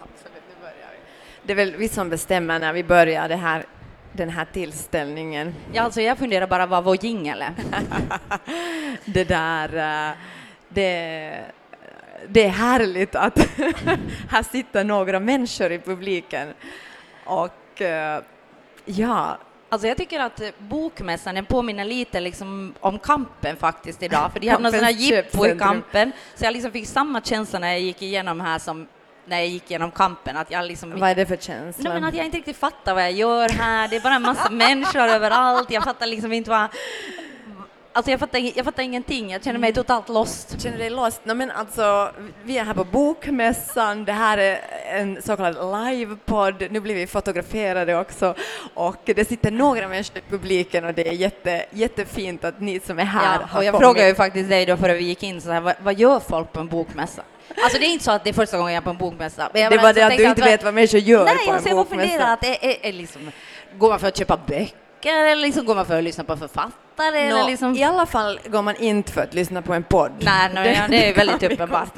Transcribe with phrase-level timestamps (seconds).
[0.00, 0.98] Absolut, nu börjar vi.
[1.42, 3.64] Det är väl vi som bestämmer när vi börjar det här,
[4.12, 5.54] den här tillställningen.
[5.72, 7.54] Ja, alltså jag funderar bara vad vår jingel är.
[9.04, 9.76] det där,
[10.08, 10.16] eh,
[10.68, 11.44] det,
[12.28, 13.38] det är härligt att
[14.30, 16.54] här sitter några människor i publiken
[17.24, 18.22] och eh,
[18.84, 19.38] ja,
[19.70, 24.40] Alltså jag tycker att eh, bokmässan den påminner lite liksom om kampen faktiskt idag, för
[24.40, 27.80] de hade här Kampens jippo i kampen, så jag liksom fick samma känsla när jag
[27.80, 28.88] gick igenom här som
[29.28, 31.90] när jag gick igenom kampen, att jag liksom vad är det för känsla?
[31.90, 34.22] Nej, men att jag inte riktigt fattar vad jag gör här, det är bara en
[34.22, 36.66] massa människor överallt, jag fattar liksom inte vad...
[37.92, 40.60] Alltså jag fattar, jag fattar ingenting, jag känner mig totalt lost.
[40.62, 41.20] Känner dig lost?
[41.24, 42.10] No, men alltså,
[42.44, 44.58] vi är här på Bokmässan, det här är
[44.90, 48.34] en så kallad livepodd, nu blir vi fotograferade också
[48.74, 52.98] och det sitter några människor i publiken och det är jätte, jättefint att ni som
[52.98, 53.86] är här Ja, har och jag kommit.
[53.86, 56.52] frågade ju faktiskt dig då före vi gick in, så här, vad, vad gör folk
[56.52, 57.22] på en bokmässa?
[57.62, 59.50] Alltså det är inte så att det är första gången jag är på en bokmässa.
[59.54, 61.54] jag Det bara var det att du inte vet vad människor gör Nej, på en
[61.54, 62.32] alltså jag bara funderar bokmässa.
[62.32, 63.30] att är, är, är liksom,
[63.78, 66.72] går man för att köpa böcker eller liksom går man för att lyssna på författare?
[67.04, 67.76] Eller Nå, liksom...
[67.76, 70.12] I alla fall går man inte för att lyssna på en podd.
[70.20, 71.88] Nej, nej, ja, det är väldigt uppenbart.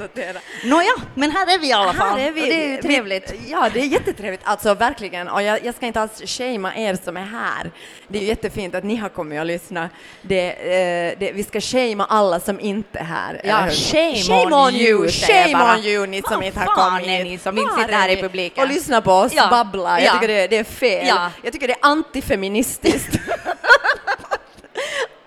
[0.65, 2.19] Nåja, men här är vi i alla fall.
[2.19, 2.41] Här är vi.
[2.41, 3.31] Och det är ju trevligt.
[3.31, 4.41] Vi, ja, det är jättetrevligt.
[4.43, 5.27] Alltså verkligen.
[5.27, 7.71] Och jag, jag ska inte alls shamea er som är här.
[8.07, 9.91] Det är ju jättefint att ni har kommit och lyssnat.
[10.21, 13.41] Det, eh, det, vi ska shamea alla som inte är här.
[13.43, 13.71] Ja, hur?
[13.71, 15.07] shame on you.
[15.09, 17.23] Shame on you, ni som Vad inte har kommit hit.
[17.23, 18.63] ni som inte sitter här är i publiken?
[18.63, 19.47] Och lyssnar på oss Ja.
[19.49, 19.99] babbla.
[20.01, 20.13] Jag Ja.
[20.13, 21.07] tycker det, det är fel.
[21.07, 21.31] Ja.
[21.41, 23.19] Jag tycker det är antifeministiskt.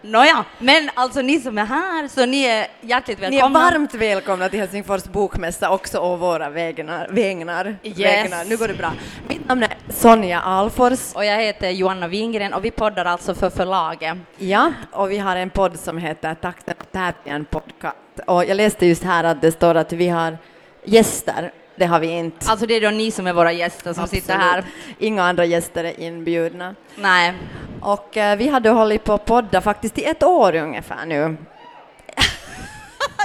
[0.06, 3.58] Nåja, men alltså ni som är här, så ni är hjärtligt Ni är välkomna.
[3.58, 7.08] varmt välkomna till Helsingfors bokmässa också å våra vägnar.
[7.10, 7.76] vägnar.
[7.82, 7.98] Yes.
[7.98, 8.44] vägnar.
[8.44, 8.92] Nu går det bra.
[9.28, 11.14] Mitt namn är Sonja Alfors.
[11.14, 14.16] Och jag heter Johanna Wingren och vi poddar alltså för förlaget.
[14.36, 17.96] Ja, och vi har en podd som heter Takten och tävlingen podcast.
[18.26, 20.38] Och jag läste just här att det står att vi har
[20.84, 21.52] gäster.
[21.76, 22.50] Det har vi inte.
[22.50, 24.58] Alltså det är då ni som är våra gäster som sitter här.
[24.58, 24.96] Absolut.
[24.98, 26.74] Inga andra gäster är inbjudna.
[26.96, 27.34] Nej.
[27.80, 31.36] Och eh, vi hade hållit på att podda faktiskt i ett år ungefär nu.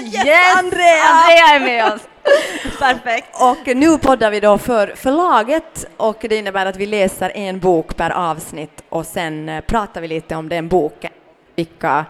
[0.01, 0.57] Yes!
[0.57, 1.03] Andrea!
[1.03, 2.01] Andrea är med oss.
[2.79, 3.27] Perfekt.
[3.41, 7.95] Och nu poddar vi då för förlaget och det innebär att vi läser en bok
[7.95, 11.11] per avsnitt och sen eh, pratar vi lite om den boken.
[11.55, 12.05] Vilka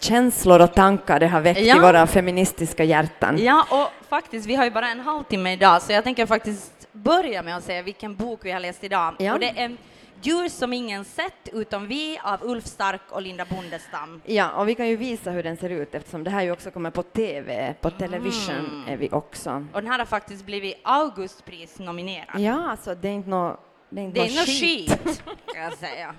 [0.00, 1.76] känslor och tankar det har väckt Ja.
[1.76, 3.38] i våra feministiska hjärtan.
[3.38, 7.42] Ja, och faktiskt, vi har ju bara en halvtimme idag, så jag tänker faktiskt börja
[7.42, 9.14] med att säga vilken bok vi har läst idag.
[9.18, 9.32] Ja.
[9.34, 9.76] Och det är
[10.22, 14.20] Djur som ingen sett utom vi av Ulf Stark och Linda Bondestam.
[14.24, 16.70] Ja, och vi kan ju visa hur den ser ut eftersom det här ju också
[16.70, 18.88] kommer på TV, på television Mm.
[18.88, 19.66] är vi också.
[19.72, 22.40] Och den här har faktiskt blivit Augustpris nominerad.
[22.40, 25.22] Ja, alltså det är inte nå det är inte Det är något skit,
[25.54, 26.14] kan jag säga.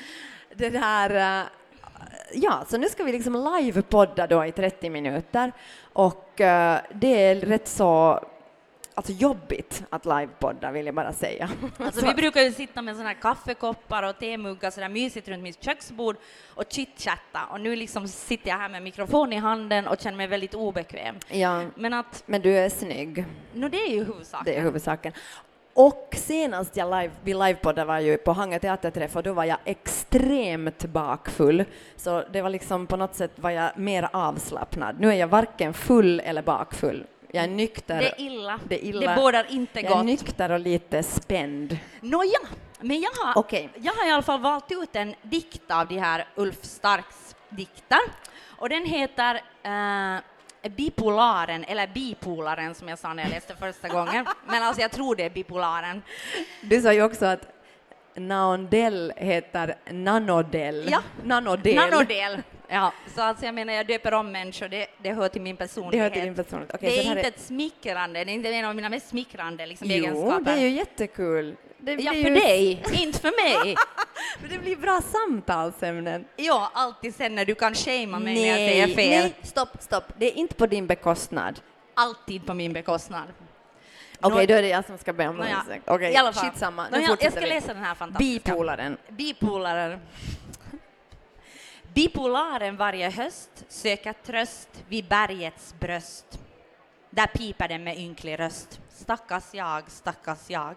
[0.54, 1.46] Det där, eh,
[2.32, 5.52] ja, så nu ska vi liksom livepodda då i 30 minuter
[5.92, 8.20] och eh, det är rätt så
[8.96, 11.50] alltså jobbigt att livepodda vill jag bara säga.
[11.78, 15.64] Alltså, vi brukar ju sitta med såna här kaffekoppar och temuggar sådär mysigt runt mitt
[15.64, 16.16] köksbord
[16.54, 20.26] och chitchatta och nu liksom sitter jag här med mikrofon i handen och känner mig
[20.26, 21.14] väldigt obekväm.
[21.28, 24.44] ja, Men att, men du är snygg, no, det är ju huvudsaken.
[24.44, 25.12] det är huvudsaken.
[25.76, 29.58] Och senast jag live, vi livepoddade var ju på Hangö teaterträff och då var jag
[29.64, 31.64] extremt bakfull.
[31.96, 35.00] Så det var liksom på något sätt var jag mer avslappnad.
[35.00, 37.06] Nu är jag varken full eller bakfull.
[37.32, 37.98] Jag är nykter.
[38.00, 38.60] Det är illa.
[38.68, 39.10] Det är illa.
[39.10, 40.04] Det bådar inte jag är gott.
[40.04, 41.78] nykter och lite spänd.
[42.00, 42.38] Nåja,
[42.80, 43.70] men jag har, Okej.
[43.74, 48.00] jag har i alla fall valt ut en dikt av de här Ulf Starks dikter.
[48.58, 50.20] Och den heter eh,
[50.68, 54.26] Bipolaren, eller Bipolaren som jag sa när jag läste första gången.
[54.46, 56.02] Men alltså jag tror det är Bipolaren.
[56.62, 57.48] Du sa ju också att
[58.14, 60.88] Naondel heter Nanodel.
[60.90, 61.02] Ja.
[61.24, 61.74] Nanodel.
[61.76, 62.42] Nanodel.
[62.68, 65.58] Ja, så alltså jag menar jag döper om människor, det, det hör till min Det
[65.58, 66.02] personlighet.
[66.02, 66.74] hör till din personlighet.
[66.74, 69.86] Okej, det är inte ett smickrande, det är inte en av mina mest smickrande liksom,
[69.90, 70.44] Jo, egenskaper.
[70.44, 71.56] det är ju jättekul.
[71.78, 72.34] Det Ja, blir för ju...
[72.34, 73.76] dig, inte för mig.
[74.40, 76.24] Men det blir bra samtalsämnen.
[76.36, 79.22] Ja, alltid sen när du kan shamea mig när jag säger fel.
[79.22, 80.04] nej, stopp, stopp.
[80.18, 81.60] Det är inte på din bekostnad.
[81.94, 83.24] Alltid på min bekostnad.
[84.20, 85.82] Okej, Nå- då är det jag som ska be om ursäkt.
[85.86, 86.50] Okej, i alla fall.
[86.50, 86.86] skitsamma.
[86.92, 87.46] Nu jag fortsätter ska vi.
[87.54, 88.50] läsa den här fantastiska.
[88.52, 88.96] Bipolaren.
[89.08, 90.00] Bipolaren.
[91.94, 96.40] Bipolaren varje höst söker tröst vid bergets bröst.
[97.10, 98.80] Där piper den med ynklig röst.
[98.90, 100.74] Stackars jag, stackars jag.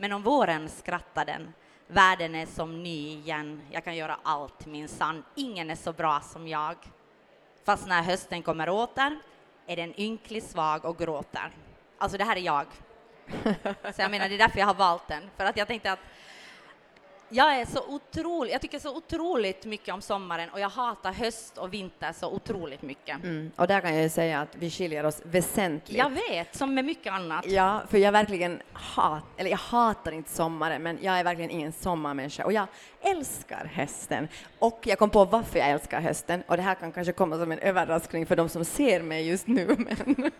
[0.00, 1.54] Men om våren skrattar den.
[1.86, 3.62] Världen är som ny igen.
[3.70, 5.24] Jag kan göra allt min sann.
[5.34, 6.76] Ingen är så bra som jag.
[7.64, 9.18] Fast när hösten kommer åter
[9.66, 11.50] är den ynklig, svag och gråter.
[11.98, 12.66] Alltså det här är jag.
[13.94, 15.30] Så jag menar, det är därför jag har valt den.
[15.36, 16.00] För att jag tänkte att
[17.28, 21.58] jag är så otroligt, jag tycker så otroligt mycket om sommaren och jag hatar höst
[21.58, 23.24] och vinter så otroligt mycket.
[23.24, 23.50] Mm.
[23.56, 25.98] Och där kan jag ju säga att vi skiljer oss väsentligt.
[25.98, 27.46] Jag vet, som med mycket annat.
[27.46, 31.72] Ja, för jag verkligen hat, eller jag hatar inte sommaren, men jag är verkligen ingen
[31.72, 32.66] sommarmänniska och jag
[33.00, 34.28] älskar hösten.
[34.58, 37.52] Och jag kom på varför jag älskar hösten och det här kan kanske komma som
[37.52, 40.30] en överraskning för de som ser mig just nu, men,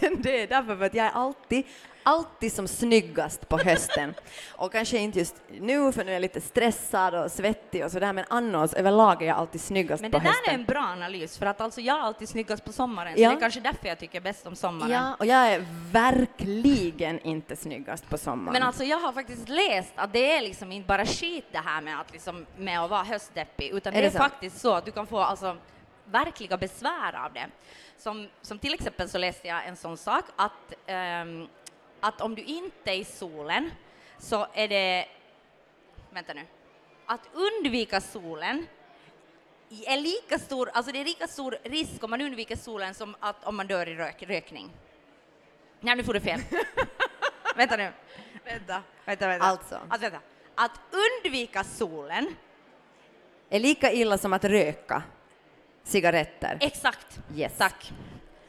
[0.00, 1.64] men det är därför för att jag är alltid
[2.02, 4.14] alltid som snyggast på hösten.
[4.50, 8.12] Och kanske inte just nu, för nu är jag lite stressad och svettig och sådär,
[8.12, 10.54] men annars överlag är jag alltid snyggast Men på det där hösten.
[10.54, 13.28] är en bra analys, för att alltså jag är alltid snyggast på sommaren, Ja.
[13.28, 14.90] så det är kanske därför jag tycker bäst om sommaren.
[14.92, 18.52] Ja, och jag är verkligen inte snyggast på sommaren.
[18.52, 21.80] Men alltså jag har faktiskt läst att det är liksom inte bara skit det här
[21.80, 24.32] med att, liksom, med att vara höstdeppig, utan Är det är, sant?
[24.32, 25.56] faktiskt så att du kan få alltså,
[26.04, 27.46] verkliga besvär av det.
[27.96, 31.48] Som, som till exempel så läste jag en sån sak att, ehm,
[32.00, 33.70] att om du inte är i solen
[34.18, 35.08] så är det,
[36.10, 36.46] vänta nu,
[37.06, 38.66] att undvika solen
[39.86, 43.44] är lika stor, alltså det är lika stor risk om man undviker solen som att
[43.44, 44.70] om man dör i rök, rökning.
[45.80, 46.40] Nej, nu får du fel.
[47.56, 47.92] vänta nu.
[48.44, 49.46] Vänta, vänta, vänta.
[49.46, 49.80] Alltså.
[49.88, 50.20] Att, vänta.
[50.58, 52.36] Att undvika solen,
[53.50, 55.02] är lika illa som att röka
[55.84, 56.58] cigaretter.
[56.60, 57.18] exakt.
[57.36, 57.52] Yes.
[57.58, 57.92] Tack.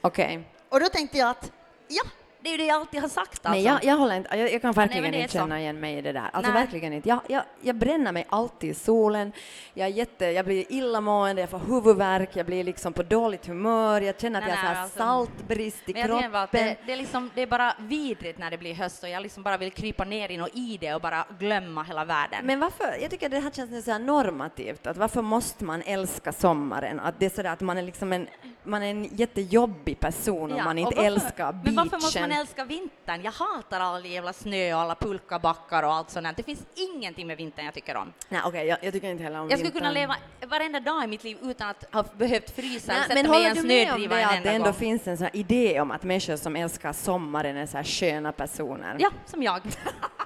[0.01, 0.43] Okej.
[0.69, 1.51] Och då tänkte jag att,
[1.87, 2.03] ja,
[2.41, 3.49] det är ju det jag alltid har sagt alltså.
[3.51, 5.37] Nej, jag, jag håller inte, jag, jag kan verkligen men är inte så.
[5.37, 6.29] känna igen mig i det där.
[6.33, 6.61] Alltså Nej.
[6.61, 7.09] verkligen inte.
[7.09, 9.31] Jag, jag, jag bränner mig alltid i solen.
[9.73, 14.01] Jag, är jätte, jag blir illamående, jag får huvudvärk, jag blir liksom på dåligt humör,
[14.01, 14.97] jag känner att Nej, jag har så nej, alltså.
[14.97, 16.35] saltbrist i Men jag kroppen.
[16.35, 19.23] att det, det, är liksom, det är bara vidrigt när det blir höst och jag
[19.23, 22.45] liksom bara vill krypa ner in och i det och bara glömma hela världen.
[22.45, 26.31] Men varför, jag tycker det här känns så här normativt, att varför måste man älska
[26.31, 26.99] sommaren?
[26.99, 28.27] Att det är sådär att man är liksom en,
[28.63, 32.28] man är en jättejobbig person om Ja, man inte älskar beachen.
[32.29, 33.21] Men man älska vintern?
[33.23, 36.33] Jag hatar all jävla snö och alla pulkabackar och allt sånt där.
[36.37, 38.13] Det finns ingenting med vintern jag tycker om.
[38.29, 40.09] Nej, okej, jag, jag tycker inte heller om Jag skulle kunna vintern.
[40.39, 43.39] leva varenda dag i mitt liv utan att ha behövt frysa Nej, sätta men mig
[43.41, 44.73] i håller en du med om snödriva det att det ändå gång.
[44.73, 48.95] finns en sån idé om att människor som älskar sommaren är så här sköna personer?
[48.99, 49.61] Ja, som jag.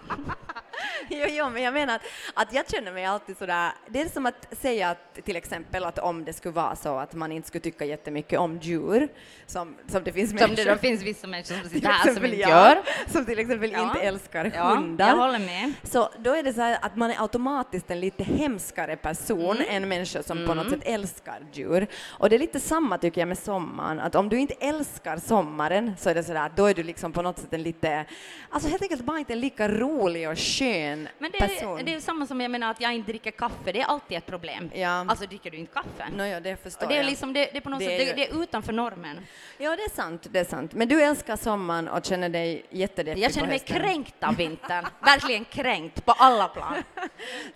[1.09, 2.01] jo, jo, men jag menar att,
[2.33, 5.99] att jag känner mig alltid sådär, det är som att säga att till exempel att
[5.99, 9.07] om det skulle vara så att man inte skulle tycka jättemycket om djur,
[9.45, 12.25] som, som det finns Som det människor då finns vissa människor som sitter här som
[12.25, 12.81] inte jag, gör.
[13.07, 13.83] som till exempel Ja.
[13.83, 15.07] inte älskar Ja, hundar.
[15.07, 15.73] jag håller med.
[15.83, 19.65] Så då är det så här att man är automatiskt en lite hemskare person Mm.
[19.83, 21.87] än människor som på något sätt älskar djur.
[22.09, 25.91] Och det är lite samma tycker jag med sommaren, att om du inte älskar sommaren
[25.99, 28.05] så är det så där att då är du liksom på något sätt en lite,
[28.49, 31.79] alltså helt enkelt bara inte lika rolig och skön Men det person.
[31.79, 34.17] är, det är samma som jag menar att jag inte dricker kaffe, det är alltid
[34.17, 34.71] ett problem.
[34.73, 34.89] Ja.
[34.89, 36.09] Alltså dricker du inte kaffe?
[36.15, 37.05] Nåja, det förstår Och det är jag.
[37.09, 39.17] liksom, det, det är på något Det sätt, är det, ju- det är utanför normen.
[39.57, 40.73] Ja, det är sant, det är sant.
[40.73, 43.81] Men du älskar sommaren och känner dig jättedeppig Jag känner på mig hösten.
[43.81, 44.85] kränkt av vintern.
[45.05, 46.75] Verkligen kränkt på alla plan.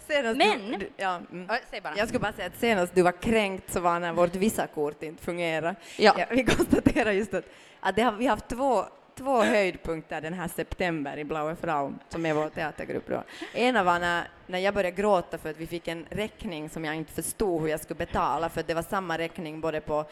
[0.07, 1.45] Senast Men- Du, du, ja, mm.
[1.49, 1.97] Ja, Säg bara.
[1.97, 5.23] Jag skulle bara säga att senast du var kränkt så var när vårt Visakort inte
[5.23, 5.75] fungerade.
[5.97, 6.15] Ja.
[6.31, 7.45] vi konstaterar just att,
[7.79, 8.85] att det har, vi har haft två,
[9.17, 13.23] två höjdpunkter den här september i Blaue Frau, som är vår teatergrupp då.
[13.53, 16.95] Ena var när, när jag började gråta för att vi fick en räkning som jag
[16.95, 20.05] inte förstod hur jag skulle betala, för att det var samma räkning både på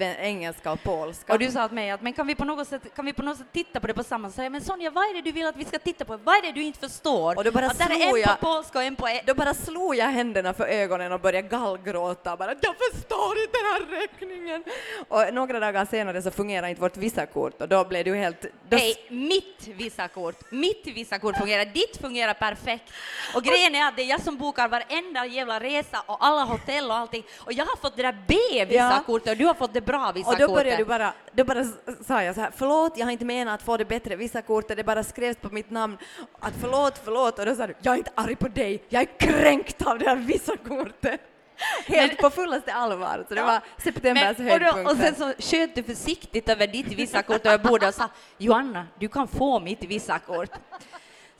[0.00, 1.32] engelska och polska.
[1.32, 3.22] Och du sa till mig att men kan vi på något sätt, kan vi på
[3.22, 4.52] något sätt titta på det på samma sätt?
[4.52, 6.16] Men Sonja, vad är det du vill att vi ska titta på?
[6.16, 7.36] Vad är det du inte förstår?
[7.36, 9.08] Och då bara att där är slog en jag- på polska och en på...
[9.08, 12.36] E- Då bara slog jag händerna för ögonen och började gallgråta.
[12.36, 14.64] Bara, jag förstår inte den här räkningen.
[15.08, 18.42] Och några dagar senare så fungerade inte vårt Visakort och då blev du helt...
[18.42, 22.92] Då Nej, mitt Visakort, mitt Visakort fungerar, ditt fungerar perfekt.
[23.34, 26.90] Och grejen är att det är jag som bokar varenda jävla resa och alla hotell
[26.90, 27.24] och allting.
[27.38, 30.48] Och jag har fått det där B-Visakortet och du har fått det bra och Visakortet.
[30.48, 31.64] då började du bara, då bara
[32.06, 34.84] sa jag så här, förlåt, jag har inte menat att få det bättre Visakortet, det
[34.84, 35.98] bara skrevs på mitt namn,
[36.40, 39.18] att förlåt, förlåt, och då sa du, jag är inte arg på dig, jag är
[39.18, 41.20] kränkt av det här Visakortet.
[41.86, 45.74] Helt på fullaste allvar, så det var septembers Men, och, då, och sen så sköt
[45.74, 50.50] du försiktigt över ditt Visakort över bordet och sa Johanna, du kan få mitt Visakort.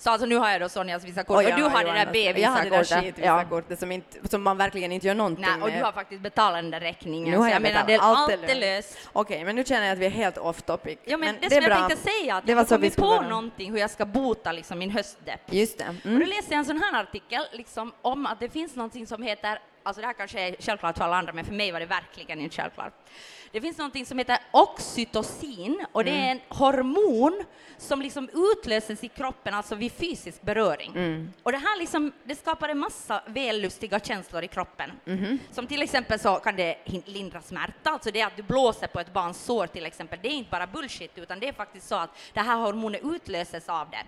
[0.02, 2.50] Så alltså nu har jag då Sonjas Visakort och, jag du har det där Jag
[2.50, 3.04] har det där B-Visakortet.
[3.04, 5.78] skitvisakortet som, inte, som man verkligen inte gör någonting Nej, och med.
[5.78, 7.30] du har faktiskt betalat den där räkningen.
[7.30, 8.28] Nu har jag jag menar, betalat.
[8.28, 8.98] det är Allt är är löst.
[9.12, 10.98] Okej, men nu känner jag att vi är helt off topic.
[11.04, 11.88] Ja, men, det, är som jag bra.
[11.88, 13.28] tänkte säga, att Det jag var har så vi på vara.
[13.28, 15.40] någonting hur jag ska bota liksom, min höstdepp.
[15.50, 15.88] Just det.
[15.88, 16.28] Och då Mm.
[16.28, 20.00] läste jag en sån här artikel liksom, om att det finns någonting som heter, alltså
[20.00, 22.56] det här kanske är självklart för alla andra, men för mig var det verkligen inte
[22.56, 22.92] självklart.
[23.52, 27.44] Det finns någonting som heter oxytocin och det är en hormon
[27.78, 30.92] som liksom utlöses i kroppen, alltså vid fysisk beröring.
[31.42, 34.90] Och det här liksom, det skapar en massa vällustiga känslor i kroppen.
[35.50, 39.12] Som till exempel så kan det lindra smärta, alltså det att du blåser på ett
[39.12, 42.10] barns sår till exempel, det är inte bara bullshit, utan det är faktiskt så att
[42.32, 44.04] det här hormonet utlöses av det.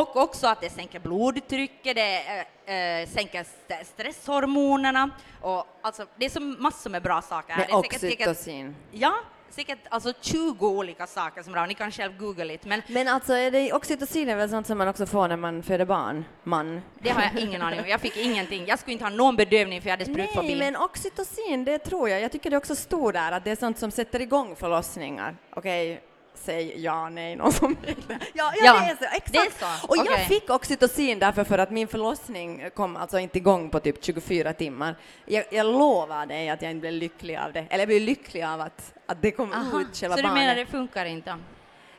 [0.00, 5.10] Och också att det sänker blodtrycket, det eh, eh, sänker st- stresshormonerna
[5.40, 7.52] och alltså det är så massor med bra saker.
[7.52, 7.58] här.
[7.58, 8.76] Med Det är säkert- säkert- oxytocin.
[8.92, 9.14] Ja,
[9.50, 11.66] säkert alltså 20 olika saker som bra.
[11.66, 14.78] Ni kan själv googla lite, men Men alltså, är det, oxytocin är väl sånt som
[14.78, 16.24] man också får när man föder barn?
[16.42, 16.82] Man.
[16.98, 17.86] det har jag ingen aning om.
[17.88, 18.66] Jag fick ingenting.
[18.66, 20.46] Jag skulle inte ha någon bedövning för jag hade sprutfobi.
[20.48, 22.20] Nej, men oxytocin, det tror jag.
[22.20, 25.36] Jag tycker det också stod där att det är sånt som sätter igång förlossningar.
[25.56, 26.00] Okej,
[26.38, 28.04] säg ja, nej, någon som vill.
[28.08, 29.04] Ja, ja, Ja, det är så.
[29.16, 29.32] Exakt.
[29.32, 29.50] det är
[29.80, 29.86] så.
[29.88, 30.24] Och jag Okej.
[30.24, 34.96] fick oxytocin därför för att min förlossning kom alltså inte igång på typ 24 timmar.
[35.24, 37.66] Jag, jag lovar dig att jag inte blev lycklig av det.
[37.70, 40.42] Eller jag blev lycklig av att, att det kom Aha, ut själva så du barnet.
[40.42, 41.36] menar det funkar inte?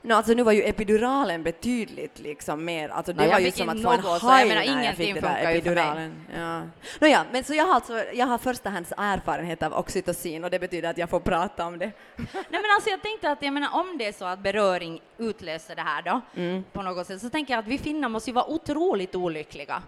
[0.02, 3.70] No, alltså nu var ju epiduralen betydligt liksom mer, alltså det jag var ju som
[3.70, 6.26] att få en något, haj när jag fick det där epiduralen.
[6.38, 6.60] Ja.
[7.00, 10.60] No, ja, men så jag har alltså, jag har förstahands erfarenhet av oxytocin och det
[10.60, 11.92] betyder att jag får prata om det.
[12.16, 15.76] Nej men alltså jag tänkte att jag menar om det är så att beröring utlöser
[15.76, 16.64] det här då Mm.
[16.74, 19.84] på något sätt så tänker jag att vi finnar måste ju vara otroligt olyckliga.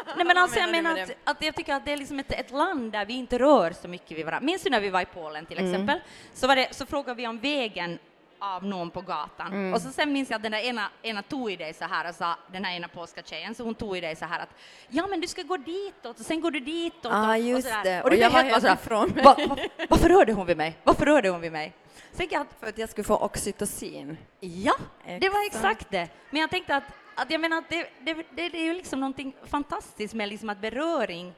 [0.16, 2.50] Nej men alltså jag menar att, att jag tycker att det är liksom ett, ett
[2.50, 4.46] land där vi inte rör så mycket vid varandra.
[4.46, 5.70] Minns du när vi var i Polen till Mm.
[5.72, 6.00] exempel?
[6.34, 7.98] Så, var det, så frågade vi om vägen
[8.40, 9.46] av någon på gatan.
[9.46, 9.74] Mm.
[9.74, 12.08] Och så sen minns jag att den där ena, ena tog i dig så här
[12.08, 14.48] och sa, den här ena polska tjejen, så hon tog i dig så här att
[14.88, 17.12] ja men du ska gå ditåt och sen går du ditåt.
[17.12, 18.02] Ah, och, just och det.
[18.02, 19.24] Och, du Och jag var helt ifrån mig.
[19.24, 19.56] va, va,
[19.88, 20.78] varför rörde hon vid mig?
[20.84, 21.72] Varför rörde hon vid mig?
[22.12, 24.16] Så jag För att jag skulle få oxytocin.
[24.40, 25.64] Ja, det var Exakt.
[25.64, 26.08] exakt det.
[26.30, 29.00] Men jag tänkte att, att jag menar att det, det, det, det är ju liksom
[29.00, 31.32] någonting fantastiskt med liksom att beröring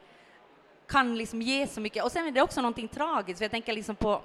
[0.88, 2.04] kan liksom ge så mycket.
[2.04, 4.22] Och sen är det också någonting tragiskt, för jag tänker liksom på,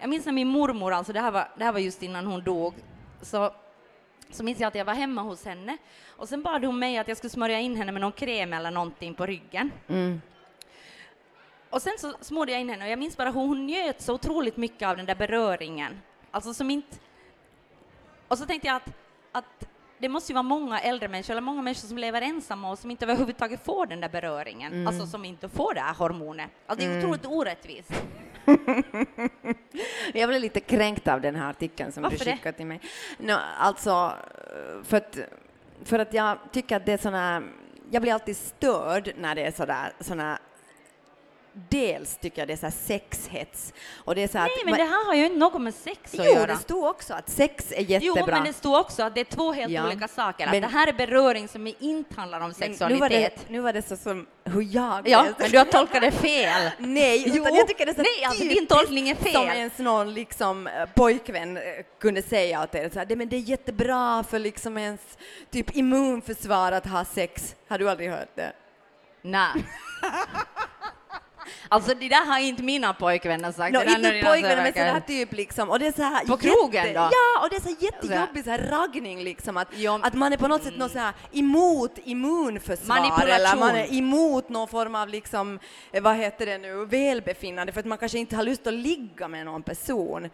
[0.00, 2.44] jag minns när min mormor, alltså det här var, det här var just innan hon
[2.44, 2.74] dog,
[3.22, 3.54] så,
[4.30, 5.76] så minns jag att jag var hemma hos henne
[6.08, 8.70] och sen bad hon mig att jag skulle smörja in henne med någon kräm eller
[8.70, 9.72] någonting på ryggen.
[9.88, 10.20] Mm.
[11.70, 14.14] Och sen så smorde jag in henne och jag minns bara hur hon njöt så
[14.14, 16.00] otroligt mycket av den där beröringen.
[16.30, 16.96] Alltså som inte...
[18.28, 18.92] Och så tänkte jag att,
[19.32, 22.78] att det måste ju vara många äldre människor, eller många människor som lever ensamma och
[22.78, 26.50] som inte överhuvudtaget får den där beröringen, alltså som inte får det här hormonet.
[26.66, 27.92] Alltså det är otroligt orättvist.
[30.14, 32.32] Jag blev lite kränkt av den här artikeln som Varför du det?
[32.32, 32.80] skickade till mig.
[33.18, 34.12] No, alltså,
[34.84, 35.18] för att,
[35.84, 37.42] för att jag tycker att det är såna,
[37.90, 40.38] jag blir alltid störd när det är sådär, såna
[41.52, 43.72] Dels tycker jag det är så här sexhets.
[43.96, 46.14] Och det är så Nej, men det här har ju inte något med sex att
[46.14, 46.46] Jo, göra.
[46.46, 48.14] det stod också att sex är jättebra.
[48.18, 50.46] Jo, men det står också att det är två helt Ja, olika saker.
[50.46, 52.90] men- att det här är beröring som inte handlar om sexualitet.
[52.90, 55.34] nu var det, nu var det så som hur jag Ja, läste.
[55.42, 56.70] men du har tolkat det fel.
[56.78, 57.42] Nej, Jo.
[57.42, 59.32] utan jag tycker det är så Nej, alltså, din tolkning är fel.
[59.32, 61.62] Som ens någon liksom, eh, pojkvän eh,
[62.00, 65.00] kunde säga åt er, så här, "Det- men det är jättebra för liksom ens
[65.50, 67.54] typ immunförsvar att ha sex.
[67.68, 68.52] Har du aldrig hört det?
[69.22, 69.50] Nej.
[71.68, 73.72] Alltså det där har inte mina pojkvänner sagt.
[73.72, 75.70] No, Det inte när dina pojkvän, men sådär typ liksom.
[75.70, 76.92] Och det är så här På krogen då?
[77.00, 79.56] Ja, och det är så här jättejobbig så här raggning liksom.
[79.56, 79.98] Att, Jo.
[80.02, 83.28] att man är på något sätt något så här emot immunförsvar Manipulation.
[83.30, 85.58] eller man är emot någon form av liksom,
[85.92, 89.28] eh, vad heter det nu, välbefinnande för att man kanske inte har lust att ligga
[89.28, 90.30] med någon person.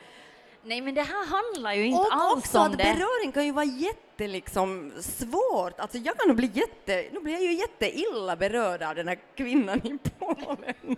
[0.64, 2.84] Nej men det här handlar ju inte Och alls också om att det.
[2.84, 5.80] beröring kan ju vara jätte liksom svårt.
[5.80, 9.18] Alltså jag kan nog bli jätte, nu blir jag ju jätteilla berörd av den här
[9.36, 10.74] kvinnan i Polen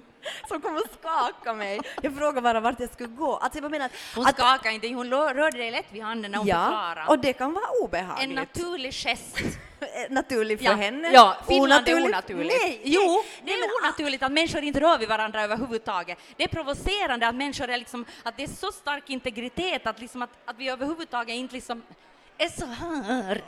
[0.48, 1.80] som kommer att skaka mig.
[2.02, 3.36] Jag frågar bara vart jag skulle gå.
[3.36, 6.38] Alltså jag menar att, Hon att skakade inte, hon rörde dig lätt vid handen när
[6.38, 7.06] hon ja, förklarade.
[7.10, 8.34] och det kan vara En obehagligt.
[8.34, 9.36] naturlig gest.
[10.10, 11.10] Naturligt för Ja, henne.
[11.12, 12.62] ja Finland Onaturligt- är onaturligt.
[12.62, 16.18] Nej, jo, det är men- onaturligt att människor inte rör vid varandra överhuvudtaget.
[16.36, 20.22] Det är provocerande att människor är liksom, att det är så stark integritet att liksom
[20.22, 21.82] att, att vi överhuvudtaget inte liksom
[22.38, 23.42] är så här.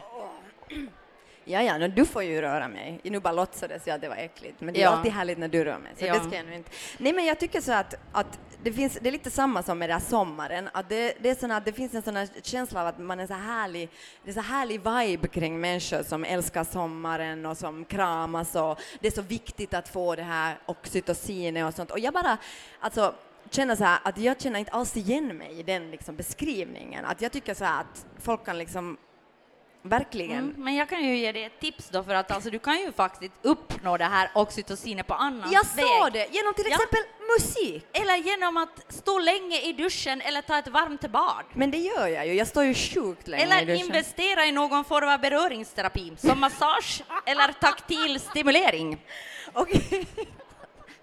[1.44, 3.00] Ja, ja, du får ju röra mig.
[3.04, 4.90] Nu bara låtsades jag att det var äckligt, men det är Ja.
[4.90, 6.14] alltid härligt när du rör mig, så Ja.
[6.14, 6.70] det ska jag nu inte.
[6.99, 9.88] Nej, men jag tycker så att, att det finns, det är lite samma som med
[9.88, 12.80] den här sommaren, att det, det är såna, att det finns en sån här känsla
[12.80, 13.90] av att man är så härlig,
[14.25, 19.06] det är så härlig vibe kring människor som älskar sommaren och som kramas och det
[19.06, 21.90] är så viktigt att få det här oxytocinet och sånt.
[21.90, 22.38] Och jag bara,
[22.80, 23.14] alltså,
[23.50, 27.04] känner så här att jag känner inte alls igen mig i den liksom beskrivningen.
[27.04, 28.97] Att jag tycker så här att folk kan liksom
[29.83, 32.59] verkligen Mm, men jag kan ju ge dig ett tips då för att alltså, du
[32.59, 35.87] kan ju faktiskt uppnå det här oxytocinet på annan Jag väg.
[35.87, 36.75] sa det, genom till Ja.
[36.75, 37.00] exempel
[37.38, 37.87] musik.
[37.92, 41.45] Eller genom att stå länge i duschen eller ta ett varmt bad.
[41.54, 43.87] Men det gör jag ju, jag står ju sjukt länge i Eller duschen.
[43.87, 49.04] investera i någon form av beröringsterapi, som massage eller taktil stimulering.
[49.52, 50.07] Okej.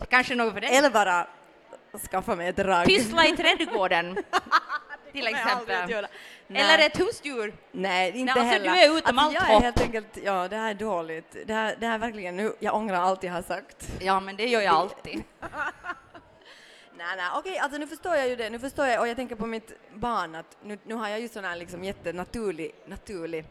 [0.10, 0.76] Kanske något för dig?
[0.76, 1.28] Eller bara
[1.98, 2.86] skaffa mig ett ragg.
[2.86, 4.18] Pyssla i trädgården,
[5.12, 6.08] till exempel.
[6.50, 7.54] Eller ett husdjur.
[7.72, 8.72] Nej, inte Nej, alltså, heller.
[8.72, 11.36] du är utom alltså, allt jag är helt enkelt, ja det här är dåligt.
[11.46, 13.88] Det här, det här är verkligen nu, jag ångrar allt jag har sagt.
[14.00, 15.24] Ja, men det gör jag alltid.
[16.98, 18.50] Nej, nej, okej, alltså nu förstår jag ju det.
[18.50, 21.28] Nu förstår jag, och jag tänker på mitt barn att nu, nu har jag ju
[21.28, 23.46] sån här liksom jättenaturlig, naturlig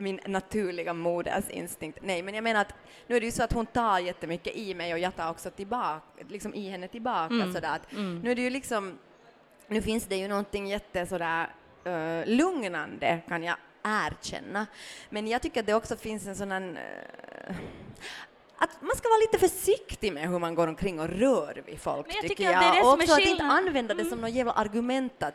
[0.00, 1.98] min naturliga modersinstinkt.
[2.02, 2.74] Nej, men jag menar att
[3.06, 5.50] nu är det ju så att hon tar jättemycket i mig och jag tar också
[5.50, 7.52] tillbaka, liksom i henne tillbaka Mm.
[7.52, 8.18] sådär att Mm.
[8.20, 8.98] nu är det ju liksom,
[9.66, 11.46] nu finns det ju någonting jätte sådär
[11.86, 14.66] uh, lugnande kan jag erkänna.
[15.10, 16.62] Men jag tycker att det också finns en sån här,
[17.48, 17.54] eh,
[18.56, 22.06] att man ska vara lite försiktig med hur man går omkring och rör vid folk,
[22.06, 22.62] Men jag tycker tycker jag.
[22.62, 25.22] det är det och som är också att inte använda det som något jävla argument
[25.22, 25.34] att,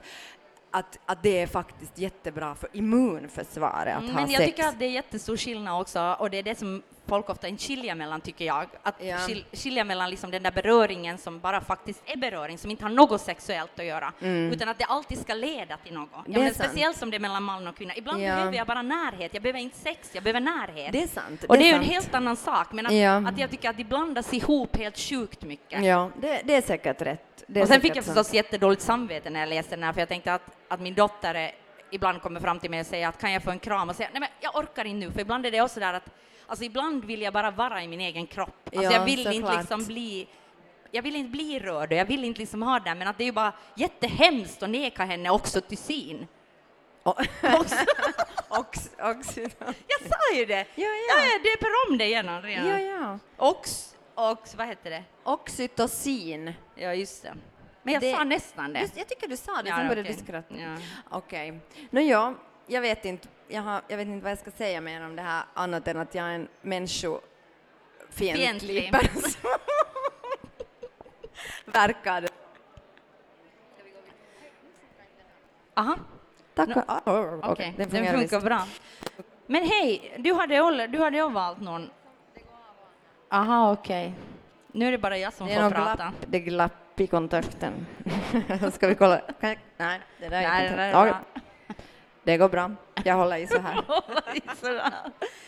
[0.72, 4.52] att, att det är faktiskt jättebra för immunförsvaret att Mm, ha Men jag sex.
[4.56, 7.64] tycker att det är jättestor skillnad också, och det är det som folk ofta inte
[7.64, 8.66] skiljer mellan, tycker jag.
[8.84, 9.18] Att Ja.
[9.18, 12.90] skil, skilja mellan liksom den där beröringen som bara faktiskt är beröring, som inte har
[12.90, 14.52] något sexuellt att göra, Mm.
[14.54, 16.10] utan att det alltid ska leda till något.
[16.26, 16.56] Det Ja, men sant.
[16.70, 17.96] speciellt som det är mellan man och kvinna.
[17.96, 18.36] Ibland Ja.
[18.36, 20.92] behöver jag bara närhet, jag behöver inte sex, jag behöver närhet.
[20.92, 21.44] Det är sant.
[21.44, 21.92] och det är ju en sant.
[21.94, 23.18] helt annan sak, men att, Ja.
[23.28, 25.84] att jag tycker att de blandas ihop helt sjukt mycket.
[25.86, 27.44] Ja, det, det är säkert rätt.
[27.48, 28.18] Det är Och sen fick jag sant.
[28.18, 31.36] förstås jättedåligt samvete när jag läste den här, för jag tänkte att, att min dotter
[31.36, 31.52] är,
[31.96, 34.10] ibland kommer fram till mig och säger att kan jag få en kram och säga
[34.14, 36.10] nej men jag orkar inte nu, för ibland är det också där att
[36.48, 38.50] alltså ibland vill jag bara vara i min egen kropp.
[38.66, 39.58] Alltså Ja, jag vill inte såklart.
[39.58, 40.28] liksom bli
[40.92, 43.24] jag vill inte bli rörd och jag vill inte liksom ha det, men att det
[43.24, 46.28] är ju bara jättehemskt att neka henne oxytocin.
[47.04, 47.20] Och,
[48.50, 49.38] Ox, ox,
[49.88, 50.66] jag sa ju det!
[50.76, 52.68] ja, Ja, jag döper om det igen redan.
[52.68, 53.20] ja, ja.
[53.38, 55.04] Ox, ox, vad heter det?
[55.24, 56.54] Oxytocin.
[56.76, 57.34] Ja, just det.
[57.86, 58.80] Men jag Det- sa nästan det.
[58.80, 60.16] Du, jag tycker du sa det, Ja, sen började okej.
[60.20, 60.56] du skratta.
[60.58, 60.78] Ja.
[61.10, 61.60] Okej.
[61.90, 62.34] Nå ja,
[62.68, 63.28] jag vet inte.
[63.48, 65.98] Jag, har, jag vet inte vad jag ska säga mer om det här annat än
[65.98, 67.30] att jag är en människofientlig
[68.10, 68.92] Fientlig.
[68.92, 69.52] person.
[71.66, 72.30] Verkar det.
[75.74, 75.96] Aha.
[76.56, 76.70] Tack.
[76.70, 78.42] Nå, Ah, Okej, okej, den funkar visst.
[78.44, 78.66] bra.
[79.48, 81.90] Men hej, du hade, du hade ju valt någon.
[83.30, 84.14] Aha, okej.
[84.72, 85.96] Nu är det bara jag som Det får prata.
[85.96, 86.42] glapp, det är
[86.96, 87.86] glapp i kontakten.
[88.74, 89.22] ska vi kolla?
[89.40, 89.60] Jag?
[89.78, 91.76] Nej, det där är det, där är Okej, bra.
[92.24, 92.72] det går bra.
[93.04, 93.82] Jag håller i så här.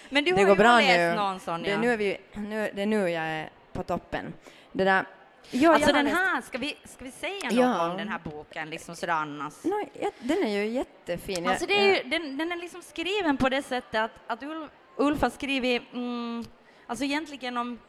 [0.10, 1.16] Men du Det har går ju bra läst nu.
[1.16, 1.76] någon sån, Det ja.
[1.76, 4.34] är, nu är vi, nu, det är nu jag är på toppen.
[4.72, 5.06] Det där...
[5.52, 7.90] Ja, alltså den läst- här, ska vi, ska vi säga något Ja.
[7.92, 9.64] om den här boken, liksom sådär annars?
[9.64, 11.48] No, den är ju jättefin.
[11.48, 14.70] Alltså det är ju, den, den är liksom skriven på det sättet att, att Ulf,
[14.96, 16.46] Ulf har skrivit, mm,
[16.88, 17.80] alltså egentligen om,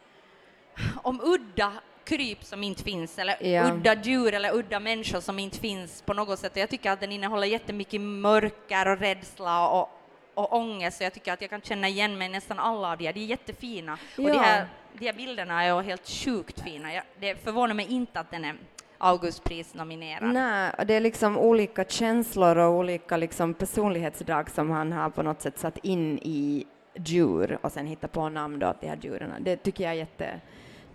[1.03, 1.71] om udda
[2.09, 3.71] kryp som inte finns, eller Ja.
[3.73, 6.51] udda djur eller udda människor som inte finns på något sätt.
[6.51, 9.89] Och jag tycker att den innehåller jättemycket mörker och rädsla och,
[10.33, 13.05] och ångest, så jag tycker att jag kan känna igen mig nästan alla av de
[13.05, 13.13] här.
[13.13, 13.93] De är jättefina.
[13.93, 14.39] Och de Ja.
[14.41, 16.93] här, de här bilderna är helt sjukt fina.
[16.93, 18.55] Jag, det förvånar mig inte att den är
[18.97, 20.33] Augustpris-nominerad.
[20.33, 25.23] Nej, och det är liksom olika känslor och olika liksom personlighetsdrag som han har på
[25.23, 26.65] något sätt satt in i
[27.05, 29.33] djur och sen hittat på namn då åt de här djuren.
[29.39, 30.39] Det tycker jag är jätte...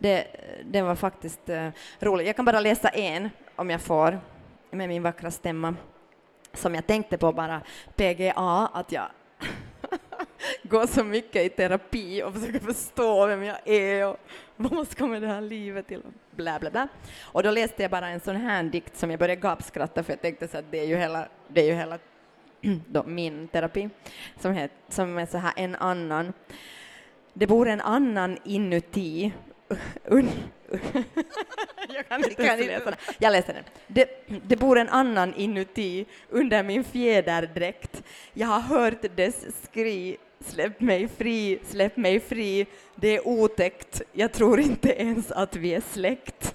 [0.04, 0.26] Det,
[0.64, 2.28] den var faktiskt eh, uh, rolig.
[2.28, 4.20] Jag kan bara läsa en, om jag får,
[4.70, 5.74] med min vackra stämma,
[6.52, 7.60] som jag tänkte på bara
[7.96, 9.06] PGA, att jag
[10.62, 14.16] går så mycket i terapi och försöker förstå vem jag är och
[14.56, 16.02] vad man ska med det här livet till.
[16.30, 16.88] Bla, bla, bla.
[17.22, 20.20] Och då läste jag bara en sån här dikt som jag började gapskratta för jag
[20.20, 21.98] tänkte så att det är ju hela, det är ju hela
[22.88, 23.90] då, min terapi
[24.40, 26.32] som, het, som är så här en annan.
[27.32, 29.32] Det bor en annan inuti.
[30.04, 30.30] Un,
[31.88, 32.98] jag kan inte ens läsa den.
[33.18, 33.64] Jag läser den.
[33.86, 38.02] Det, det bor en annan inuti under min fjäderdräkt.
[38.32, 40.16] Jag har hört dess skri.
[40.40, 42.66] Släpp mig fri, släpp mig fri.
[42.94, 44.02] Det är otäckt.
[44.12, 46.54] Jag tror inte ens att vi är släkt.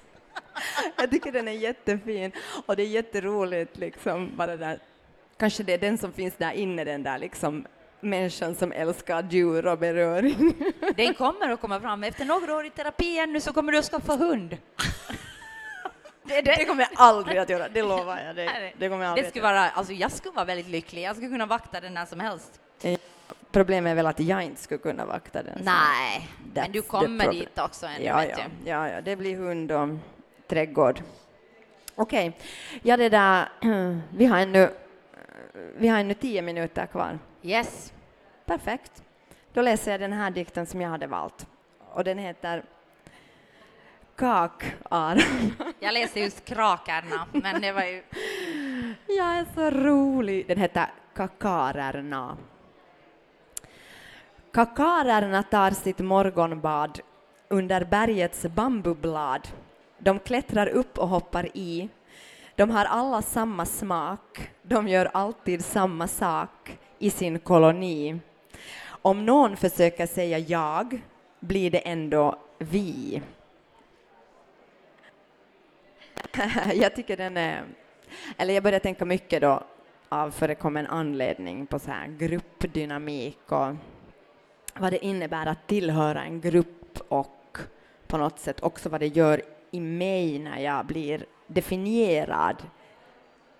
[0.97, 2.32] Jag tycker den är jättefin
[2.65, 4.79] och det är jätteroligt liksom bara där.
[5.38, 7.65] Kanske det är den som finns där inne, den där liksom
[8.00, 10.54] människan som älskar djur och beröring.
[10.96, 12.04] Den kommer att komma fram.
[12.04, 14.58] Efter några år i terapi ännu så kommer du att skaffa hund.
[16.24, 18.36] Det, Det kommer jag aldrig att göra, det lovar jag.
[18.36, 19.62] Nej, Det kommer jag det aldrig skulle att göra.
[19.62, 21.02] vara, alltså jag skulle vara väldigt lycklig.
[21.04, 22.60] Jag skulle kunna vakta den när som helst.
[23.52, 25.60] Problemet är väl att jag inte skulle kunna vakta den.
[25.64, 28.70] Nej, men du kommer dit också ännu, Ja, vet ja, du.
[28.70, 29.90] ja, ja, det blir hund och
[30.48, 31.02] trädgård.
[31.96, 32.38] Okej,
[32.82, 33.50] ja det där,
[34.18, 34.70] vi har ännu,
[35.78, 37.20] vi har ännu tio minuter kvar.
[37.41, 37.93] Yes.
[38.45, 39.04] Perfekt.
[39.54, 41.47] Då läser jag den här dikten som jag hade valt.
[41.93, 42.63] Och den heter
[44.15, 45.23] Kakar.
[45.80, 48.04] Jag läser just Krakarna, men det var ju...
[49.08, 50.47] Jag är så rolig.
[50.47, 52.38] Den heter Kakarerna.
[54.52, 56.99] Kakarerna tar sitt morgonbad
[57.47, 59.47] under bergets bambublad.
[59.97, 61.89] De klättrar upp och hoppar i.
[62.56, 64.52] De har alla samma smak.
[64.62, 68.20] De gör alltid samma sak i sin koloni.
[69.02, 71.02] Om någon försöker säga jag
[71.40, 73.22] blir det ändå vi.
[76.74, 77.64] Jag tycker den är...
[78.38, 79.64] Eller jag börjar tänka mycket då
[80.10, 83.76] av förekommen anledning på så här gruppdynamik och
[84.76, 87.58] vad det innebär att tillhöra en grupp och
[88.08, 92.56] på något sätt också vad det gör i mig när jag blir definierad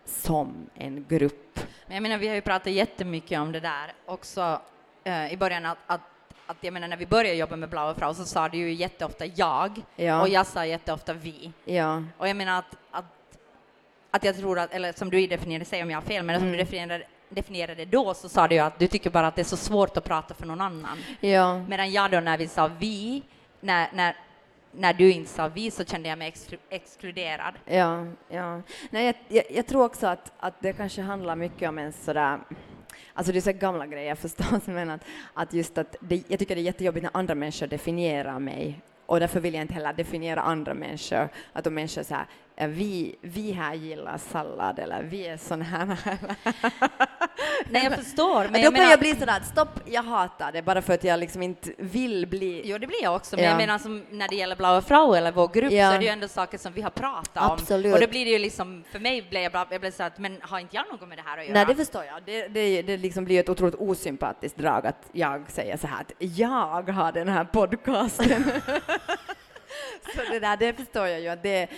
[0.10, 1.60] som en grupp.
[1.88, 4.62] Men jag menar, vi har ju pratat jättemycket om det där också
[5.04, 6.02] eh, i början att, att
[6.48, 9.26] att jag menar när vi började jobba med Blaue Frau så sa du ju jätteofta
[9.26, 10.22] jag Ja.
[10.22, 11.52] och jag sa jätteofta vi.
[11.66, 13.06] Ja, Och jag menar att, att,
[14.12, 16.48] att jag tror att, eller som du definierade, säg om jag har fel, men som
[16.48, 16.58] Mm.
[16.58, 19.44] du definierade, definierade då så sa du ju att du tycker bara att det är
[19.44, 20.98] så svårt att prata för någon annan.
[21.20, 23.24] ja, Medan jag då när vi sa vi,
[23.60, 24.16] när, när,
[24.72, 27.54] när du inte sa vi så kände jag mig exklu, exkluderad.
[27.66, 28.62] ja, ja.
[28.90, 32.40] Nej, jag, jag, jag tror också att, att det kanske handlar mycket om en sådär
[33.14, 35.02] Alltså det är så gamla grejer förstås, men att,
[35.34, 39.20] att just att det, jag tycker det är jättejobbigt när andra människor definierar mig och
[39.20, 41.30] därför vill jag inte heller definiera andra människor.
[41.54, 42.26] Att om människor så här,
[42.68, 45.88] vi, vi här gillar sallad eller vi är sån här.
[47.70, 50.62] Nej, jag förstår, men då jag kan menar, jag bli sådär stopp, jag hatar det
[50.62, 53.52] bara för att jag liksom inte vill bli Jo, det blir jag också, men Ja.
[53.52, 55.90] jag menar som när det gäller Blaue Frau eller vår grupp Ja.
[55.90, 57.52] så är det ju ändå saker som vi har pratat om.
[57.52, 57.94] Absolut.
[57.94, 60.18] Och då blir det ju liksom, för mig blev jag bara, jag blev så att,
[60.18, 61.54] men har inte jag något med det här att göra?
[61.54, 62.24] Nej, det förstår jag.
[62.26, 66.12] Det, det, det liksom blir ett otroligt osympatiskt drag att jag säger så här att
[66.20, 68.44] jag har den här podcasten.
[70.16, 71.70] så det där, det förstår jag ju att det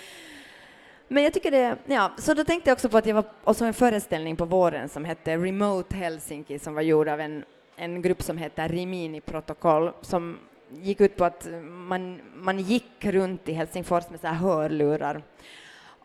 [1.12, 3.56] men jag tycker det, ja, så då tänkte jag också på att jag var och
[3.56, 7.44] så en föreställning på våren som hette Remote Helsinki som var gjord av en,
[7.76, 10.38] en grupp som heter Rimini Protokoll som
[10.70, 15.22] gick ut på att man, man gick runt i Helsingfors med så här hörlurar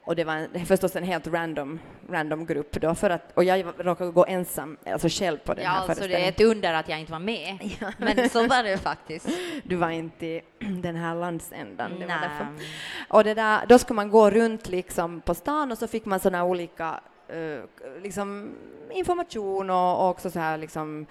[0.08, 3.66] och det var en, förstås en helt random, random grupp då för att, och jag
[3.78, 6.34] råkade gå ensam, alltså själv på den Ja, här alltså det är föreställningen.
[6.34, 7.58] ett under att jag inte var med.
[7.98, 9.30] Men så var det faktiskt.
[9.64, 11.92] Du var inte i den här landsändan.
[12.00, 12.48] Det var därför.
[12.58, 12.68] Nej.
[13.10, 16.20] Och det där, då skulle man gå runt liksom på stan och så fick man
[16.20, 17.60] sådana olika eh,
[18.04, 18.56] liksom
[18.92, 21.06] information och, och också så här liksom,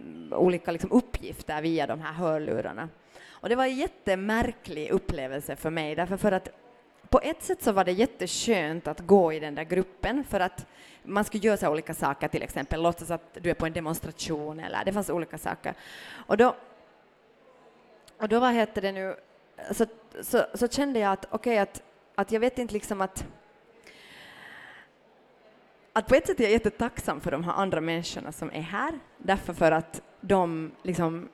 [0.00, 2.88] mm, olika liksom uppgifter via de här hörlurarna.
[3.30, 6.48] Och det var en jättemärklig upplevelse för mig, därför för att
[7.10, 10.66] på ett sätt så var det jätteskönt att gå i den där gruppen för att
[11.02, 14.60] man skulle göra så olika saker, till exempel låtsas att du är på en demonstration
[14.60, 15.74] eller det fanns olika saker.
[16.26, 16.56] Och då,
[18.18, 19.16] och då vad heter det nu,
[19.72, 19.86] så,
[20.22, 21.82] så, så kände jag att okej, att,
[22.14, 23.26] att jag vet inte liksom att
[25.92, 28.98] att på ett sätt är jag jättetacksam för de här andra människorna som är här,
[29.18, 31.28] därför för att de liksom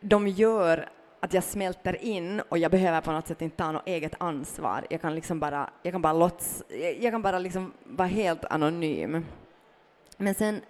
[0.00, 0.88] de gör
[1.24, 4.86] att jag smälter in och jag behöver på något sätt inte ta något eget ansvar.
[4.90, 8.44] Jag kan liksom bara, jag kan bara låts, jag, jag kan bara liksom vara helt
[8.44, 9.24] anonym.
[10.16, 10.60] Men sen,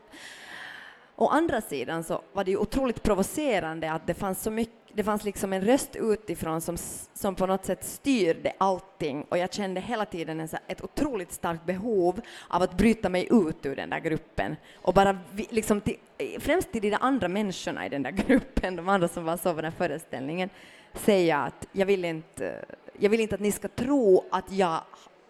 [1.16, 5.04] å andra sidan så var det ju otroligt provocerande att det fanns så mycket, det
[5.04, 6.76] fanns liksom en röst utifrån som,
[7.14, 9.22] som på något sätt styrde allting.
[9.28, 13.66] Och jag kände hela tiden en, ett otroligt starkt behov av att bryta mig ut
[13.66, 14.56] ur den där gruppen.
[14.74, 15.18] Och bara
[15.50, 15.96] liksom till,
[16.38, 19.60] främst till de andra människorna i den där gruppen, de andra som var så på
[19.60, 20.50] den här föreställningen,
[20.94, 22.64] säga att jag vill inte,
[22.98, 24.80] jag vill inte att ni ska tro att jag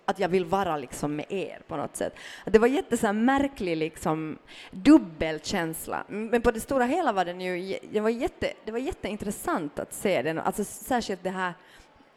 [0.05, 2.15] att jag vill vara liksom med er på något sätt.
[2.45, 4.39] Det var jätte så märklig liksom
[4.71, 6.05] dubbel känsla.
[6.09, 9.93] Men på det stora hela var den ju, det var, jätte, det var jätteintressant att
[9.93, 11.55] se den, alltså särskilt det här,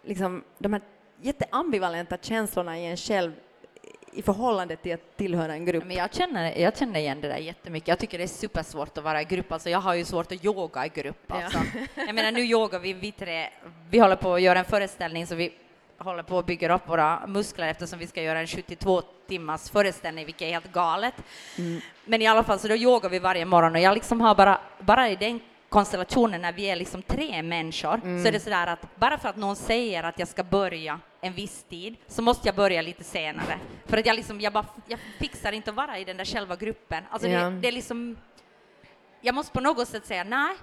[0.04, 0.82] liksom de här
[1.22, 3.32] jätteambivalenta känslorna i en själv
[4.14, 5.86] i förhållande till att tillhöra en grupp.
[5.86, 7.88] Men jag känner, jag känner igen det där jättemycket.
[7.88, 9.52] Jag tycker det är supersvårt att vara i grupp.
[9.52, 11.24] Alltså jag har ju svårt att yoga i grupp.
[11.28, 11.44] Ja.
[11.44, 11.60] Alltså.
[11.96, 13.50] Jag menar, nu yogar vi, vi tre,
[13.90, 15.54] vi håller på att göra en föreställning så vi
[15.98, 20.26] håller på att bygga upp våra muskler eftersom vi ska göra en 72 timmars föreställning,
[20.26, 21.14] vilket är helt galet.
[21.58, 21.82] Mm.
[22.06, 24.60] Men i alla fall, så då yogar vi varje morgon och jag liksom har bara,
[24.80, 28.22] bara i den konstellationen när vi är liksom tre människor Mm.
[28.24, 31.34] så är det sådär att bara för att någon säger att jag ska börja en
[31.34, 33.60] viss tid så måste jag börja lite senare.
[33.86, 36.56] För att jag liksom, jag bara, jag fixar inte att vara i den där själva
[36.56, 37.04] gruppen.
[37.12, 37.50] Alltså Ja.
[37.50, 38.18] det, det är liksom,
[39.22, 40.56] jag måste på något sätt säga nej,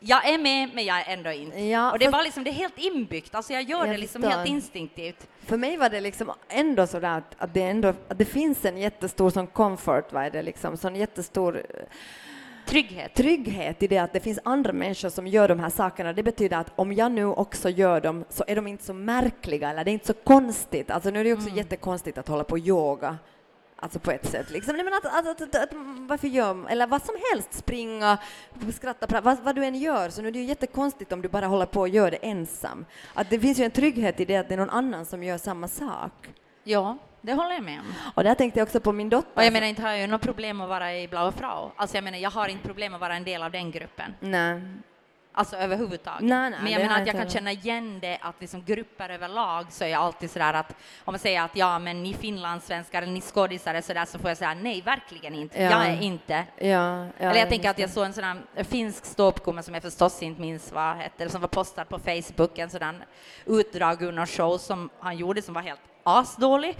[0.00, 1.60] jag är med men jag är ändå inte.
[1.64, 4.22] Ja, och det bara liksom, det är helt inbyggt, alltså jag gör Jag det liksom
[4.22, 4.36] förstår.
[4.38, 5.26] helt instinktivt.
[5.46, 8.78] För mig var det liksom ändå sådär att, att, det, ändå, att det finns en
[8.78, 11.62] jättestor sån comfort, vad är det liksom, sån jättestor eh,
[12.66, 13.14] Trygghet.
[13.14, 16.12] trygghet i det att det finns andra människor som gör de här sakerna.
[16.12, 19.70] Det betyder att om jag nu också gör dem så är de inte så märkliga
[19.70, 20.90] eller det är inte så konstigt.
[20.90, 23.18] Alltså nu är det också jättekonstigt att hålla på och yoga.
[23.78, 24.74] Alltså på ett sätt liksom.
[24.76, 25.68] Nej, men att, att, att, att,
[26.08, 28.18] varför gör eller vad som helst, springa,
[28.74, 31.28] skratta, pra- vad, vad du än gör, så nu är det ju jättekonstigt om du
[31.28, 32.84] bara håller på och gör det ensam.
[33.14, 35.38] Att det finns ju en trygghet i det att det är någon annan som gör
[35.38, 36.12] samma sak.
[36.64, 37.86] Ja, det håller jag med om.
[38.14, 39.30] Och där tänkte jag också på min dotter.
[39.34, 41.70] Och jag menar inte har jag ju något problem att vara i Blaue Frau.
[41.76, 44.14] Alltså jag menar jag har inte problem att vara en del av den gruppen.
[44.20, 44.62] Nej.
[45.38, 46.20] Alltså överhuvudtaget.
[46.20, 49.66] Nej, nej, Men jag menar att jag kan känna igen det att liksom grupper överlag
[49.70, 50.70] så är jag alltid sådär att
[51.04, 54.30] om man säger att ja men ni finlandssvenskar eller ni skådisar är sådär så får
[54.30, 55.62] jag säga nej verkligen inte.
[55.62, 55.70] Ja.
[55.70, 56.44] Jag är inte.
[56.58, 59.82] Ja, ja, Eller jag tänker att jag såg en sån här finsk ståuppkomiker som jag
[59.82, 63.02] förstås inte minns vad hette, som var postad på Facebook, en sådan
[63.46, 66.76] utdrag ur någon show som han gjorde som var helt asdålig.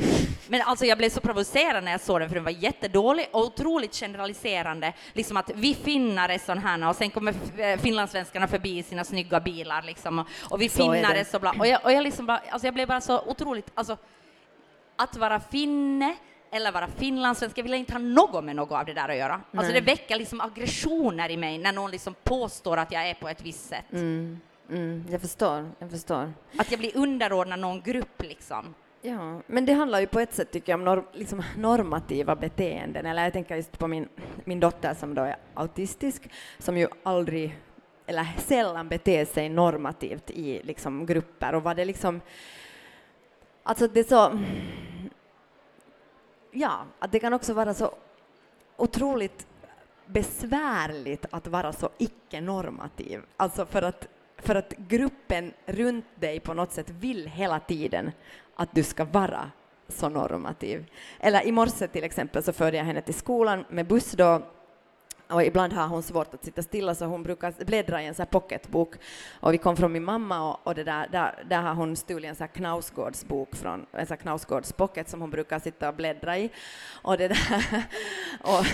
[0.49, 3.41] Men alltså jag blev så provocerad när jag såg den för den var jättedålig och
[3.41, 4.93] otroligt generaliserande.
[5.13, 9.05] Liksom att vi finnar är sån här och sen kommer eh, finlandssvenskarna förbi i sina
[9.05, 11.55] snygga bilar liksom och, och vi Så finnar är så bra.
[11.59, 13.97] Och jag, och jag liksom bara, alltså jag blev bara så otroligt, alltså
[14.97, 16.17] att vara finne
[16.51, 19.41] eller vara finlandssvensk, jag vill inte ha något med något av det där att göra.
[19.57, 23.29] Alltså det väcker liksom aggressioner i mig när någon liksom påstår att jag är på
[23.29, 23.93] ett visst sätt.
[23.93, 26.33] Mm, mm, jag förstår, jag förstår.
[26.59, 28.75] Att jag blir underordnad någon grupp liksom.
[29.07, 33.07] Ja, men det handlar ju på ett sätt tycker jag om norm, liksom normativa beteenden.
[33.07, 34.09] Eller jag tänker just på min,
[34.45, 37.59] min dotter som då är autistisk, som ju aldrig
[38.07, 41.55] eller sällan beter sig normativt i liksom grupper.
[41.55, 42.21] Och vad det liksom...
[43.63, 44.39] Alltså det är så...
[46.51, 47.95] Ja, att det kan också vara så
[48.77, 49.47] otroligt
[50.07, 53.23] besvärligt att vara så icke-normativ.
[53.37, 58.13] Alltså för att, för att gruppen runt dig på något sätt vill hela tiden
[58.57, 59.51] att du ska vara
[59.89, 60.87] så normativ.
[61.21, 64.43] Eller i morse till exempel så förde jag henne till skolan med buss då
[65.29, 68.23] och ibland har hon svårt att sitta stilla så hon brukar bläddra i en så
[68.23, 68.95] här pocketbok.
[69.41, 72.29] Och vi kom från min mamma och, och det där, där, där har hon stulit
[72.29, 75.95] en så här Knausgårds-bok från en så här Knausgårds pocket som hon brukar sitta och
[75.95, 76.51] bläddra i.
[77.03, 77.65] Och, det där,
[78.41, 78.67] och,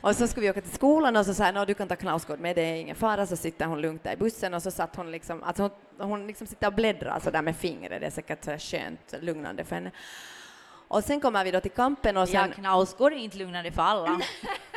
[0.00, 2.40] och så skulle vi åka till skolan och så sa jag du kan ta Knausgård
[2.40, 3.26] med, det är ingen fara.
[3.26, 5.70] Så sitter hon lugnt där i bussen och så satt hon liksom, alltså hon,
[6.08, 9.14] hon liksom sitter och bläddrar så där med fingret, det är säkert så här skönt
[9.20, 9.90] lugnande för henne.
[10.88, 12.48] Och sen kommer vi då till kampen och sen...
[12.48, 14.20] Ja, Knausgård är inte lugnande för alla.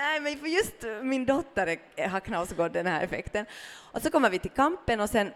[0.00, 3.46] Nej, men för just min dotter har Knausgård den här effekten.
[3.92, 5.32] Och så kommer vi till kampen och sen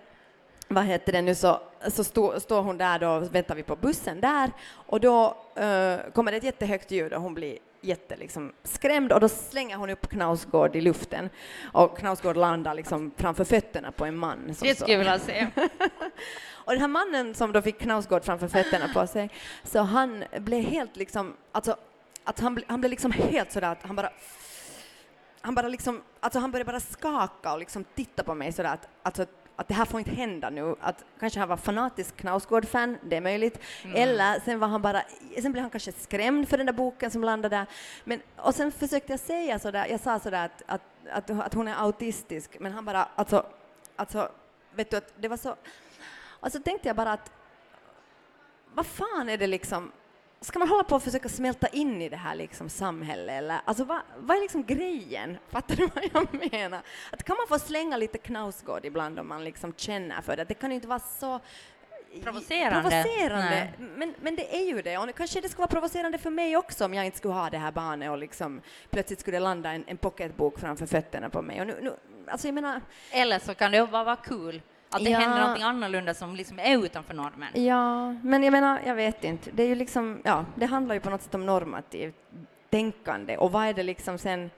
[0.68, 3.76] vad heter det nu så, så stå, står hon där då och väntar vi på
[3.76, 8.52] bussen där och då eh, kommer det ett jättehögt ljud och hon blir jätte liksom,
[8.62, 11.30] skrämd och då slänger hon upp Knausgård i luften
[11.72, 14.38] och Knausgård landar liksom framför fötterna på en man.
[14.46, 15.46] Det skulle jag vilja se.
[16.50, 19.30] och den här mannen som då fick Knausgård framför fötterna på sig,
[19.64, 21.76] så han blev helt liksom, alltså,
[22.24, 24.10] att han, han blev liksom helt sådär att han bara
[25.44, 28.88] han bara liksom, alltså han började bara skaka och liksom titta på mig sådär att,
[29.02, 29.26] alltså,
[29.56, 30.74] att det här får inte hända nu.
[30.80, 33.58] Att kanske han var fanatisk Knausgård-fan, det är möjligt.
[33.94, 35.02] Eller sen var han bara,
[35.42, 37.66] sen blev han kanske skrämd för den där boken som landade där.
[38.04, 41.68] Men, och sen försökte jag säga sådär, jag sa sådär att, att, att, att hon
[41.68, 43.46] är autistisk, men han bara, alltså,
[43.96, 44.28] alltså,
[44.74, 45.56] vet du att det var så,
[46.26, 47.32] och så tänkte jag bara att
[48.74, 49.92] vad fan är det liksom,
[50.44, 53.84] ska man hålla på och försöka smälta in i det här liksom samhället eller, alltså
[53.84, 55.38] vad, vad är liksom grejen?
[55.50, 56.82] Fattar du vad jag menar?
[57.10, 60.44] Att kan man få slänga lite Knausgård ibland om man liksom känner för det?
[60.44, 61.40] Det kan ju inte vara så
[62.22, 62.90] Provocerande.
[62.90, 63.68] provocerande.
[63.78, 66.84] Men, men det är ju det, och kanske det skulle vara provocerande för mig också
[66.84, 69.84] om jag inte skulle ha det här barnet och liksom plötsligt skulle det landa en,
[69.86, 71.60] en pocketbok framför fötterna på mig.
[71.60, 72.80] Och nu, nu, alltså jag menar,
[73.10, 74.62] Eller så kan det bara vara kul.
[74.94, 75.18] Att det Ja.
[75.18, 77.64] händer någonting annorlunda som liksom är utanför normen.
[77.64, 79.50] Ja, men jag menar, jag vet inte.
[79.50, 82.14] Det är ju liksom, ja, det handlar ju på något sätt om normativt
[82.70, 84.50] tänkande och vad är det liksom sen,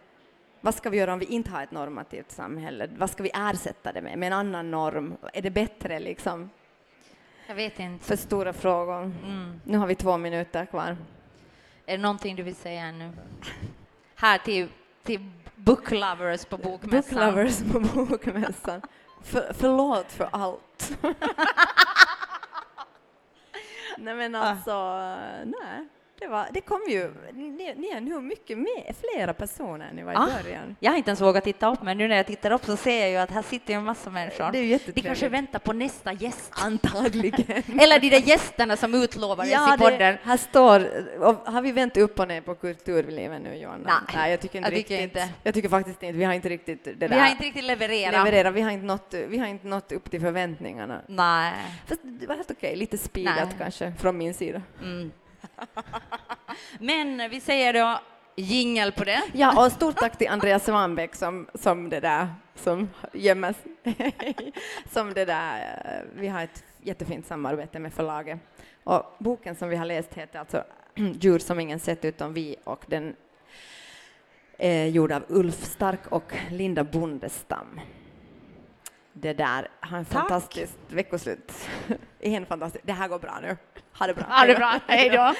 [0.61, 2.88] vad ska vi göra om vi inte har ett normativt samhälle?
[2.99, 4.18] Vad ska vi ersätta det med?
[4.18, 5.16] Med en annan norm?
[5.33, 6.51] Är det bättre liksom?
[7.46, 8.05] Jag vet inte.
[8.05, 9.03] För stora frågor.
[9.03, 9.61] Mm.
[9.64, 10.96] Nu har vi två minuter kvar.
[11.87, 13.12] Är det någonting du vill säga nu?
[14.14, 14.68] Här till,
[15.03, 17.35] till book lovers på bokmässan.
[17.35, 18.81] Book lovers på bokmässan.
[19.27, 20.93] För, förlåt för allt.
[23.99, 24.91] nej men alltså,
[25.45, 25.89] nej.
[26.19, 30.03] Det, var, det kom ju, ni, ni är nu mycket mer, flera personer än ni
[30.03, 30.29] var i Ah.
[30.43, 30.77] början.
[30.81, 33.01] Jag har inte ens vågat titta upp, men nu när jag tittar upp så ser
[33.01, 34.53] jag ju att här sitter ju en massa människor.
[34.53, 36.53] Det är ju De kanske väntar på nästa gäst.
[36.65, 37.63] Antagligen.
[37.81, 39.99] Eller de där gästerna som utlovades ja, i podden.
[39.99, 44.03] det, här står, har vi vänt upp och ner på kulturlivet nu Johanna?
[44.15, 45.17] Nej, jag tycker inte jag tycker riktigt.
[45.23, 45.29] inte.
[45.43, 47.09] Jag tycker faktiskt inte, vi har inte riktigt det där.
[47.09, 48.13] Vi har inte riktigt levererat.
[48.13, 51.01] levererat, vi har inte nått, vi har inte nått upp till förväntningarna.
[51.07, 51.53] Nej.
[51.87, 53.57] Fast det var helt okej, lite speedat Nej.
[53.59, 54.63] kanske från min sida.
[54.83, 55.11] Mm.
[56.79, 58.01] Men vi säger då
[58.37, 59.23] jingel på det.
[59.33, 64.53] Ja, och stort tack till Andreas Svanbäck som, som det där, som gömmer sig.
[64.93, 68.39] som det där, eh, vi har ett jättefint samarbete med förlaget.
[68.85, 72.85] Och boken som vi har läst heter alltså Djur som ingen sett utom vi och
[72.87, 73.17] den
[74.59, 77.81] är gjord av Ulf Stark och Linda Bondestam.
[79.19, 80.13] Det där, ha en Tack.
[80.29, 81.53] fantastiskt veckoslut.
[82.21, 83.57] En fantastisk, det här går bra nu.
[83.99, 84.25] Ha det bra.
[84.29, 85.35] Ha det bra, hej då.